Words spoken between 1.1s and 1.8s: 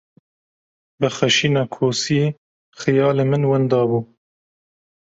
xişîna